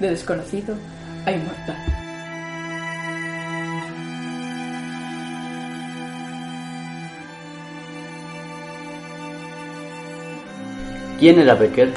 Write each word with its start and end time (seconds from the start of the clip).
de 0.00 0.10
desconocido 0.10 0.74
a 1.26 1.32
inmortal. 1.32 1.76
¿Quién 11.18 11.38
era 11.38 11.54
Becker? 11.54 11.92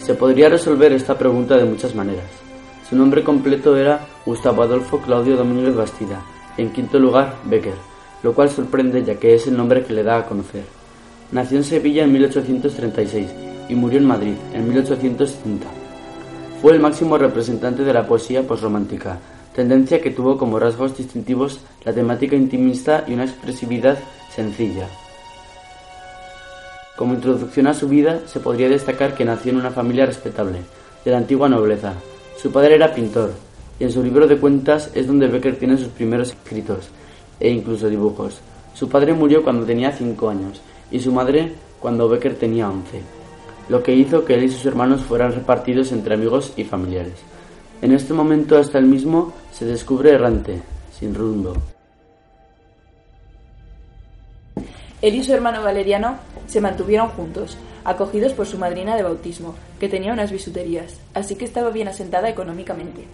Se 0.00 0.14
podría 0.14 0.48
resolver 0.48 0.92
esta 0.92 1.16
pregunta 1.16 1.56
de 1.56 1.64
muchas 1.64 1.94
maneras. 1.94 2.26
Su 2.88 2.96
nombre 2.96 3.22
completo 3.22 3.76
era 3.76 4.00
Gustavo 4.26 4.62
Adolfo 4.62 5.00
Claudio 5.00 5.36
Domínguez 5.36 5.76
Bastida, 5.76 6.20
en 6.56 6.70
quinto 6.72 6.98
lugar 6.98 7.36
Becker, 7.44 7.74
lo 8.24 8.34
cual 8.34 8.50
sorprende 8.50 9.04
ya 9.04 9.14
que 9.14 9.34
es 9.34 9.46
el 9.46 9.56
nombre 9.56 9.84
que 9.84 9.92
le 9.92 10.02
da 10.02 10.18
a 10.18 10.26
conocer. 10.26 10.64
Nació 11.30 11.58
en 11.58 11.64
Sevilla 11.64 12.02
en 12.02 12.12
1836 12.12 13.28
y 13.68 13.74
murió 13.76 13.98
en 13.98 14.06
Madrid 14.06 14.34
en 14.52 14.68
1870. 14.68 15.79
Fue 16.60 16.74
el 16.74 16.80
máximo 16.80 17.16
representante 17.16 17.84
de 17.84 17.92
la 17.94 18.06
poesía 18.06 18.46
posromántica, 18.46 19.18
tendencia 19.54 20.02
que 20.02 20.10
tuvo 20.10 20.36
como 20.36 20.58
rasgos 20.58 20.94
distintivos 20.94 21.60
la 21.84 21.94
temática 21.94 22.36
intimista 22.36 23.04
y 23.08 23.14
una 23.14 23.24
expresividad 23.24 23.98
sencilla. 24.34 24.86
Como 26.98 27.14
introducción 27.14 27.66
a 27.66 27.72
su 27.72 27.88
vida, 27.88 28.20
se 28.26 28.40
podría 28.40 28.68
destacar 28.68 29.14
que 29.14 29.24
nació 29.24 29.52
en 29.52 29.58
una 29.58 29.70
familia 29.70 30.04
respetable, 30.04 30.58
de 31.02 31.10
la 31.10 31.16
antigua 31.16 31.48
nobleza. 31.48 31.94
Su 32.36 32.52
padre 32.52 32.74
era 32.74 32.92
pintor, 32.92 33.32
y 33.78 33.84
en 33.84 33.92
su 33.92 34.02
libro 34.02 34.26
de 34.26 34.36
cuentas 34.36 34.90
es 34.94 35.06
donde 35.06 35.28
Becker 35.28 35.58
tiene 35.58 35.78
sus 35.78 35.88
primeros 35.88 36.28
escritos, 36.28 36.90
e 37.40 37.48
incluso 37.48 37.88
dibujos. 37.88 38.40
Su 38.74 38.86
padre 38.86 39.14
murió 39.14 39.42
cuando 39.42 39.64
tenía 39.64 39.92
5 39.92 40.28
años, 40.28 40.60
y 40.90 41.00
su 41.00 41.10
madre 41.10 41.54
cuando 41.80 42.06
Becker 42.06 42.34
tenía 42.34 42.68
11, 42.68 43.00
lo 43.70 43.84
que 43.84 43.94
hizo 43.94 44.24
que 44.24 44.34
él 44.34 44.42
y 44.42 44.48
sus 44.48 44.66
hermanos 44.66 45.02
fueran 45.02 45.32
repartidos 45.32 45.92
entre 45.92 46.14
amigos 46.14 46.52
y 46.56 46.64
familiares. 46.64 47.14
En 47.80 47.92
este 47.92 48.12
momento 48.12 48.58
hasta 48.58 48.78
él 48.78 48.86
mismo 48.86 49.32
se 49.52 49.64
descubre 49.64 50.10
errante, 50.10 50.60
sin 50.92 51.14
rumbo. 51.14 51.54
Él 55.00 55.14
y 55.14 55.22
su 55.22 55.32
hermano 55.32 55.62
Valeriano 55.62 56.16
se 56.48 56.60
mantuvieron 56.60 57.10
juntos, 57.10 57.56
acogidos 57.84 58.32
por 58.32 58.46
su 58.46 58.58
madrina 58.58 58.96
de 58.96 59.04
bautismo, 59.04 59.54
que 59.78 59.88
tenía 59.88 60.12
unas 60.12 60.32
bisuterías, 60.32 60.98
así 61.14 61.36
que 61.36 61.44
estaba 61.44 61.70
bien 61.70 61.86
asentada 61.86 62.28
económicamente. 62.28 63.04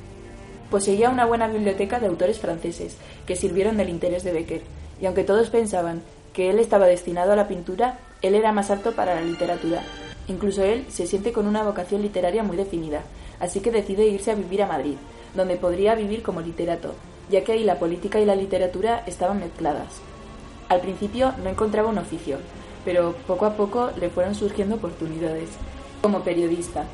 Poseía 0.70 1.10
una 1.10 1.26
buena 1.26 1.48
biblioteca 1.48 2.00
de 2.00 2.06
autores 2.06 2.38
franceses, 2.38 2.96
que 3.26 3.36
sirvieron 3.36 3.76
del 3.76 3.90
interés 3.90 4.24
de 4.24 4.32
Becker, 4.32 4.62
y 5.02 5.06
aunque 5.06 5.22
todos 5.22 5.50
pensaban 5.50 6.00
que 6.32 6.48
él 6.48 6.58
estaba 6.58 6.86
destinado 6.86 7.32
a 7.32 7.36
la 7.36 7.46
pintura, 7.46 7.98
él 8.22 8.34
era 8.34 8.52
más 8.52 8.70
apto 8.70 8.92
para 8.92 9.14
la 9.14 9.20
literatura. 9.20 9.82
Incluso 10.28 10.64
él 10.64 10.86
se 10.88 11.06
siente 11.06 11.32
con 11.32 11.46
una 11.46 11.62
vocación 11.62 12.02
literaria 12.02 12.42
muy 12.42 12.56
definida, 12.56 13.02
así 13.38 13.60
que 13.60 13.70
decide 13.70 14.06
irse 14.06 14.32
a 14.32 14.34
vivir 14.34 14.62
a 14.62 14.66
Madrid, 14.66 14.96
donde 15.34 15.56
podría 15.56 15.94
vivir 15.94 16.22
como 16.22 16.40
literato, 16.40 16.94
ya 17.30 17.44
que 17.44 17.52
ahí 17.52 17.64
la 17.64 17.78
política 17.78 18.20
y 18.20 18.24
la 18.24 18.34
literatura 18.34 19.02
estaban 19.06 19.40
mezcladas. 19.40 20.00
Al 20.68 20.80
principio 20.80 21.32
no 21.42 21.50
encontraba 21.50 21.88
un 21.88 21.98
oficio, 21.98 22.38
pero 22.84 23.14
poco 23.26 23.46
a 23.46 23.54
poco 23.54 23.90
le 24.00 24.10
fueron 24.10 24.34
surgiendo 24.34 24.76
oportunidades, 24.76 25.50
como 26.02 26.20
periodista, 26.20 26.84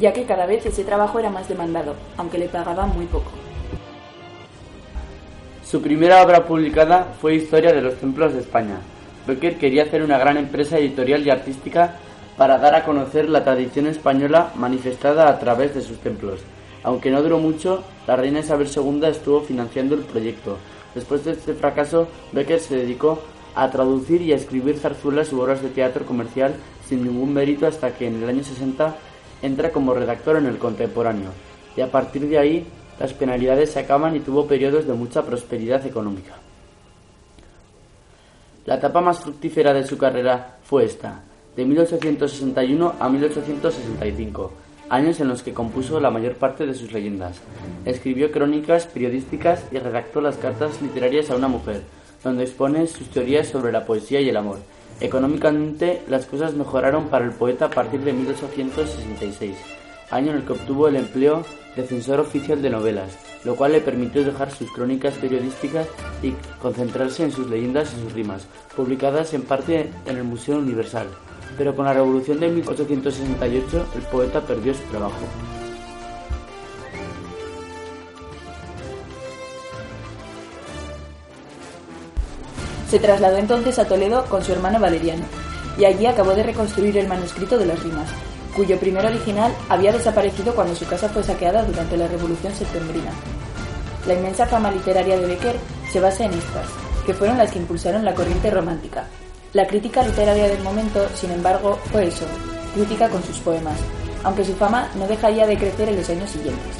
ya 0.00 0.12
que 0.12 0.24
cada 0.24 0.46
vez 0.46 0.66
ese 0.66 0.84
trabajo 0.84 1.18
era 1.18 1.30
más 1.30 1.48
demandado, 1.48 1.94
aunque 2.16 2.38
le 2.38 2.48
pagaban 2.48 2.94
muy 2.94 3.06
poco. 3.06 3.30
Su 5.64 5.82
primera 5.82 6.22
obra 6.22 6.46
publicada 6.46 7.14
fue 7.20 7.34
Historia 7.34 7.72
de 7.72 7.82
los 7.82 7.96
Templos 7.96 8.34
de 8.34 8.40
España. 8.40 8.78
Becker 9.26 9.58
quería 9.58 9.82
hacer 9.82 10.02
una 10.02 10.18
gran 10.18 10.36
empresa 10.36 10.78
editorial 10.78 11.26
y 11.26 11.30
artística 11.30 11.96
para 12.36 12.58
dar 12.58 12.74
a 12.74 12.84
conocer 12.84 13.28
la 13.28 13.44
tradición 13.44 13.86
española 13.86 14.52
manifestada 14.56 15.28
a 15.28 15.38
través 15.38 15.74
de 15.74 15.82
sus 15.82 15.98
templos. 15.98 16.40
Aunque 16.82 17.10
no 17.10 17.22
duró 17.22 17.38
mucho, 17.38 17.82
la 18.06 18.16
reina 18.16 18.40
Isabel 18.40 18.68
II 18.74 19.00
estuvo 19.06 19.40
financiando 19.40 19.94
el 19.94 20.02
proyecto, 20.02 20.58
Después 20.96 21.26
de 21.26 21.32
este 21.32 21.52
fracaso, 21.52 22.08
Becker 22.32 22.58
se 22.58 22.74
dedicó 22.74 23.20
a 23.54 23.70
traducir 23.70 24.22
y 24.22 24.32
a 24.32 24.36
escribir 24.36 24.78
zarzuelas 24.78 25.30
u 25.30 25.42
obras 25.42 25.60
de 25.60 25.68
teatro 25.68 26.06
comercial 26.06 26.54
sin 26.88 27.04
ningún 27.04 27.34
mérito 27.34 27.66
hasta 27.66 27.92
que 27.92 28.06
en 28.06 28.22
el 28.22 28.28
año 28.30 28.42
60 28.42 28.96
entra 29.42 29.70
como 29.70 29.92
redactor 29.92 30.38
en 30.38 30.46
el 30.46 30.56
Contemporáneo. 30.56 31.32
Y 31.76 31.82
a 31.82 31.90
partir 31.90 32.26
de 32.26 32.38
ahí, 32.38 32.66
las 32.98 33.12
penalidades 33.12 33.72
se 33.72 33.80
acaban 33.80 34.16
y 34.16 34.20
tuvo 34.20 34.46
periodos 34.46 34.86
de 34.86 34.94
mucha 34.94 35.22
prosperidad 35.22 35.84
económica. 35.84 36.32
La 38.64 38.76
etapa 38.76 39.02
más 39.02 39.20
fructífera 39.20 39.74
de 39.74 39.86
su 39.86 39.98
carrera 39.98 40.56
fue 40.64 40.86
esta, 40.86 41.20
de 41.56 41.64
1861 41.64 42.94
a 43.00 43.08
1865 43.08 44.52
años 44.88 45.20
en 45.20 45.28
los 45.28 45.42
que 45.42 45.52
compuso 45.52 46.00
la 46.00 46.10
mayor 46.10 46.34
parte 46.34 46.66
de 46.66 46.74
sus 46.74 46.92
leyendas. 46.92 47.40
Escribió 47.84 48.30
crónicas 48.30 48.86
periodísticas 48.86 49.64
y 49.72 49.78
redactó 49.78 50.20
las 50.20 50.36
cartas 50.36 50.80
literarias 50.80 51.30
a 51.30 51.36
una 51.36 51.48
mujer, 51.48 51.82
donde 52.22 52.44
expone 52.44 52.86
sus 52.86 53.08
teorías 53.08 53.48
sobre 53.48 53.72
la 53.72 53.84
poesía 53.84 54.20
y 54.20 54.28
el 54.28 54.36
amor. 54.36 54.58
Económicamente, 55.00 56.02
las 56.08 56.26
cosas 56.26 56.54
mejoraron 56.54 57.08
para 57.08 57.24
el 57.24 57.32
poeta 57.32 57.66
a 57.66 57.70
partir 57.70 58.00
de 58.00 58.12
1866, 58.12 59.56
año 60.10 60.30
en 60.30 60.38
el 60.38 60.44
que 60.44 60.52
obtuvo 60.52 60.88
el 60.88 60.96
empleo 60.96 61.44
de 61.74 61.86
censor 61.86 62.20
oficial 62.20 62.62
de 62.62 62.70
novelas, 62.70 63.18
lo 63.44 63.56
cual 63.56 63.72
le 63.72 63.80
permitió 63.80 64.24
dejar 64.24 64.50
sus 64.50 64.70
crónicas 64.72 65.14
periodísticas 65.14 65.86
y 66.22 66.32
concentrarse 66.62 67.24
en 67.24 67.32
sus 67.32 67.50
leyendas 67.50 67.92
y 67.92 68.00
sus 68.00 68.12
rimas, 68.14 68.46
publicadas 68.74 69.34
en 69.34 69.42
parte 69.42 69.90
en 70.06 70.16
el 70.16 70.24
Museo 70.24 70.58
Universal 70.58 71.08
pero 71.56 71.74
con 71.74 71.84
la 71.86 71.94
revolución 71.94 72.40
de 72.40 72.48
1868 72.48 73.86
el 73.94 74.02
poeta 74.02 74.40
perdió 74.40 74.74
su 74.74 74.82
trabajo. 74.84 75.14
Se 82.90 83.00
trasladó 83.00 83.38
entonces 83.38 83.78
a 83.78 83.86
Toledo 83.86 84.24
con 84.26 84.44
su 84.44 84.52
hermano 84.52 84.78
Valeriano, 84.78 85.24
y 85.78 85.84
allí 85.84 86.06
acabó 86.06 86.34
de 86.34 86.44
reconstruir 86.44 86.96
el 86.96 87.08
manuscrito 87.08 87.58
de 87.58 87.66
las 87.66 87.82
rimas, 87.82 88.08
cuyo 88.54 88.78
primer 88.78 89.04
original 89.04 89.52
había 89.68 89.92
desaparecido 89.92 90.54
cuando 90.54 90.74
su 90.74 90.86
casa 90.86 91.08
fue 91.08 91.22
saqueada 91.22 91.64
durante 91.64 91.96
la 91.96 92.08
Revolución 92.08 92.54
Septembrina. 92.54 93.10
La 94.06 94.14
inmensa 94.14 94.46
fama 94.46 94.70
literaria 94.70 95.18
de 95.18 95.26
Becker 95.26 95.56
se 95.92 96.00
basa 96.00 96.24
en 96.24 96.32
estas, 96.34 96.68
que 97.04 97.12
fueron 97.12 97.38
las 97.38 97.50
que 97.50 97.58
impulsaron 97.58 98.04
la 98.04 98.14
corriente 98.14 98.50
romántica, 98.50 99.08
la 99.56 99.66
crítica 99.66 100.02
literaria 100.02 100.48
del 100.48 100.62
momento, 100.62 101.08
sin 101.14 101.30
embargo, 101.30 101.78
fue 101.90 102.08
eso, 102.08 102.26
crítica 102.74 103.08
con 103.08 103.22
sus 103.24 103.38
poemas, 103.38 103.78
aunque 104.22 104.44
su 104.44 104.52
fama 104.52 104.90
no 104.96 105.06
dejaría 105.06 105.46
de 105.46 105.56
crecer 105.56 105.88
en 105.88 105.96
los 105.96 106.10
años 106.10 106.28
siguientes. 106.28 106.76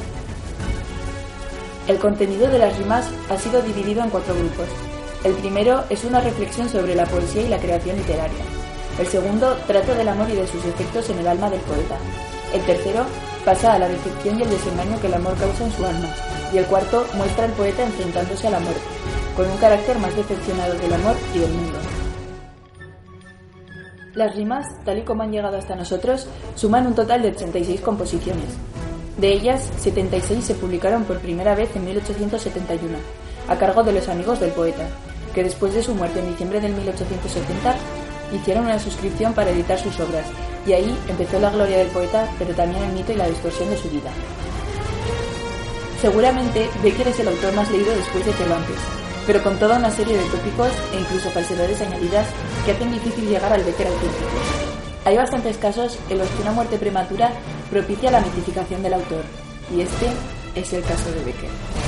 El 1.88 1.96
contenido 1.96 2.50
de 2.50 2.58
las 2.58 2.76
rimas 2.76 3.06
ha 3.30 3.38
sido 3.38 3.62
dividido 3.62 4.04
en 4.04 4.10
cuatro 4.10 4.34
grupos. 4.34 4.66
El 5.24 5.32
primero 5.36 5.84
es 5.88 6.04
una 6.04 6.20
reflexión 6.20 6.68
sobre 6.68 6.94
la 6.94 7.06
poesía 7.06 7.40
y 7.40 7.48
la 7.48 7.56
creación 7.56 7.96
literaria. 7.96 8.44
El 8.98 9.06
segundo 9.06 9.56
trata 9.66 9.94
del 9.94 10.08
amor 10.08 10.28
y 10.28 10.34
de 10.34 10.46
sus 10.46 10.62
efectos 10.66 11.08
en 11.08 11.20
el 11.20 11.28
alma 11.28 11.48
del 11.48 11.60
poeta. 11.60 11.96
El 12.52 12.60
tercero 12.66 13.06
pasa 13.46 13.72
a 13.72 13.78
la 13.78 13.88
decepción 13.88 14.38
y 14.38 14.42
el 14.42 14.50
desengaño 14.50 15.00
que 15.00 15.06
el 15.06 15.14
amor 15.14 15.34
causa 15.38 15.64
en 15.64 15.72
su 15.72 15.82
alma. 15.82 16.10
Y 16.52 16.58
el 16.58 16.66
cuarto 16.66 17.06
muestra 17.14 17.46
al 17.46 17.52
poeta 17.52 17.84
enfrentándose 17.84 18.48
a 18.48 18.50
la 18.50 18.60
muerte, 18.60 18.82
con 19.34 19.50
un 19.50 19.56
carácter 19.56 19.98
más 19.98 20.14
decepcionado 20.14 20.74
del 20.74 20.92
amor 20.92 21.16
y 21.34 21.38
del 21.38 21.52
mundo. 21.52 21.85
Las 24.16 24.34
rimas, 24.34 24.66
tal 24.86 24.98
y 24.98 25.02
como 25.02 25.22
han 25.22 25.30
llegado 25.30 25.58
hasta 25.58 25.76
nosotros, 25.76 26.26
suman 26.54 26.86
un 26.86 26.94
total 26.94 27.20
de 27.20 27.28
86 27.28 27.82
composiciones. 27.82 28.46
De 29.18 29.28
ellas, 29.28 29.70
76 29.78 30.42
se 30.42 30.54
publicaron 30.54 31.04
por 31.04 31.18
primera 31.18 31.54
vez 31.54 31.76
en 31.76 31.84
1871, 31.84 32.96
a 33.46 33.56
cargo 33.56 33.84
de 33.84 33.92
los 33.92 34.08
amigos 34.08 34.40
del 34.40 34.52
poeta, 34.52 34.88
que 35.34 35.44
después 35.44 35.74
de 35.74 35.82
su 35.82 35.94
muerte 35.94 36.20
en 36.20 36.28
diciembre 36.28 36.62
de 36.62 36.70
1870 36.70 37.74
hicieron 38.32 38.64
una 38.64 38.78
suscripción 38.78 39.34
para 39.34 39.50
editar 39.50 39.78
sus 39.78 40.00
obras, 40.00 40.24
y 40.66 40.72
ahí 40.72 40.98
empezó 41.10 41.38
la 41.38 41.50
gloria 41.50 41.76
del 41.76 41.88
poeta, 41.88 42.26
pero 42.38 42.54
también 42.54 42.84
el 42.84 42.92
mito 42.92 43.12
y 43.12 43.16
la 43.16 43.28
distorsión 43.28 43.68
de 43.68 43.76
su 43.76 43.90
vida. 43.90 44.10
Seguramente 46.00 46.70
Becker 46.82 47.08
es 47.08 47.20
el 47.20 47.28
autor 47.28 47.52
más 47.52 47.70
leído 47.70 47.94
después 47.94 48.24
de 48.24 48.32
Cervantes, 48.32 48.78
pero 49.26 49.42
con 49.42 49.58
toda 49.58 49.78
una 49.78 49.90
serie 49.90 50.16
de 50.16 50.24
tópicos 50.24 50.70
e 50.92 51.00
incluso 51.00 51.30
falsedades 51.30 51.80
añadidas 51.80 52.26
que 52.64 52.72
hacen 52.72 52.92
difícil 52.92 53.28
llegar 53.28 53.52
al 53.52 53.64
Becker 53.64 53.88
auténtico. 53.88 54.30
Hay 55.04 55.16
bastantes 55.16 55.56
casos 55.58 55.98
en 56.08 56.18
los 56.18 56.28
que 56.28 56.42
una 56.42 56.52
muerte 56.52 56.78
prematura 56.78 57.30
propicia 57.70 58.10
la 58.10 58.20
mitificación 58.20 58.82
del 58.82 58.94
autor, 58.94 59.22
y 59.74 59.80
este 59.80 60.06
es 60.54 60.72
el 60.72 60.82
caso 60.82 61.10
de 61.12 61.24
Becker. 61.24 61.85